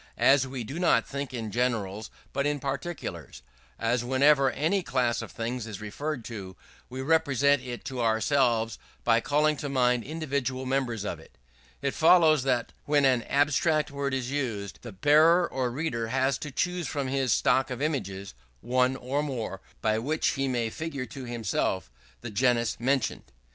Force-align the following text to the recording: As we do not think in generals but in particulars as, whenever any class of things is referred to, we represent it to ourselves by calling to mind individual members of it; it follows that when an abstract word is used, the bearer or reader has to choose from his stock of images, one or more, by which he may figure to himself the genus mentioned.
As 0.17 0.47
we 0.47 0.63
do 0.63 0.79
not 0.79 1.07
think 1.07 1.31
in 1.31 1.51
generals 1.51 2.09
but 2.33 2.47
in 2.47 2.59
particulars 2.59 3.43
as, 3.77 4.03
whenever 4.03 4.49
any 4.49 4.81
class 4.81 5.21
of 5.21 5.31
things 5.31 5.67
is 5.67 5.79
referred 5.79 6.25
to, 6.25 6.55
we 6.89 7.03
represent 7.03 7.61
it 7.61 7.85
to 7.85 8.01
ourselves 8.01 8.79
by 9.03 9.19
calling 9.19 9.55
to 9.57 9.69
mind 9.69 10.03
individual 10.03 10.65
members 10.65 11.03
of 11.05 11.19
it; 11.19 11.37
it 11.83 11.93
follows 11.93 12.41
that 12.41 12.71
when 12.85 13.05
an 13.05 13.21
abstract 13.29 13.91
word 13.91 14.15
is 14.15 14.31
used, 14.31 14.79
the 14.81 14.91
bearer 14.91 15.47
or 15.47 15.69
reader 15.69 16.07
has 16.07 16.39
to 16.39 16.49
choose 16.49 16.87
from 16.87 17.07
his 17.07 17.31
stock 17.31 17.69
of 17.69 17.79
images, 17.79 18.33
one 18.61 18.95
or 18.95 19.21
more, 19.21 19.61
by 19.83 19.99
which 19.99 20.29
he 20.29 20.47
may 20.47 20.71
figure 20.71 21.05
to 21.05 21.25
himself 21.25 21.91
the 22.21 22.31
genus 22.31 22.79
mentioned. 22.79 23.31